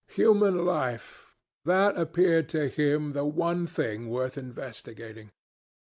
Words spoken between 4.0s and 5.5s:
worth investigating.